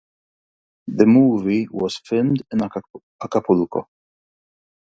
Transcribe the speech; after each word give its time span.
The 0.87 1.05
movie 1.05 1.67
was 1.69 1.99
filmed 2.03 2.41
in 2.51 2.63
Acapulco. 3.21 3.87